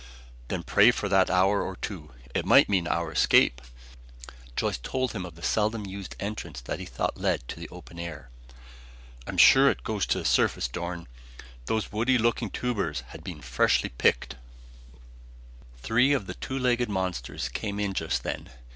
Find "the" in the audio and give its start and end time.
5.35-5.43, 7.59-7.69, 10.17-10.25, 16.25-16.33